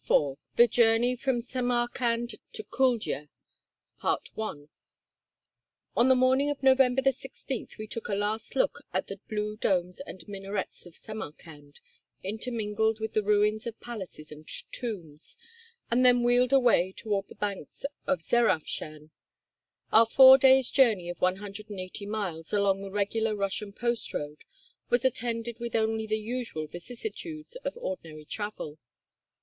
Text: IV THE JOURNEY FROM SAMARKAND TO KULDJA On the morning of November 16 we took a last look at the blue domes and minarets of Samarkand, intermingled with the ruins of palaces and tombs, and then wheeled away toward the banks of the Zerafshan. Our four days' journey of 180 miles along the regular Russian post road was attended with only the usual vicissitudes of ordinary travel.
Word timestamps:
IV 0.03 0.37
THE 0.55 0.67
JOURNEY 0.67 1.15
FROM 1.15 1.41
SAMARKAND 1.41 2.33
TO 2.53 2.63
KULDJA 2.63 3.29
On 4.47 4.59
the 6.07 6.15
morning 6.15 6.49
of 6.49 6.63
November 6.63 7.03
16 7.03 7.67
we 7.77 7.85
took 7.85 8.07
a 8.09 8.15
last 8.15 8.55
look 8.55 8.79
at 8.91 9.05
the 9.05 9.19
blue 9.29 9.57
domes 9.57 9.99
and 9.99 10.27
minarets 10.27 10.87
of 10.87 10.97
Samarkand, 10.97 11.81
intermingled 12.23 12.99
with 12.99 13.13
the 13.13 13.21
ruins 13.21 13.67
of 13.67 13.79
palaces 13.79 14.31
and 14.31 14.47
tombs, 14.71 15.37
and 15.91 16.03
then 16.03 16.23
wheeled 16.23 16.51
away 16.51 16.91
toward 16.93 17.27
the 17.27 17.35
banks 17.35 17.85
of 18.07 18.17
the 18.21 18.23
Zerafshan. 18.23 19.11
Our 19.91 20.07
four 20.07 20.39
days' 20.39 20.71
journey 20.71 21.09
of 21.09 21.21
180 21.21 22.07
miles 22.07 22.51
along 22.51 22.81
the 22.81 22.89
regular 22.89 23.35
Russian 23.35 23.71
post 23.71 24.15
road 24.15 24.45
was 24.89 25.05
attended 25.05 25.59
with 25.59 25.75
only 25.75 26.07
the 26.07 26.17
usual 26.17 26.65
vicissitudes 26.65 27.55
of 27.57 27.77
ordinary 27.77 28.25
travel. 28.25 28.79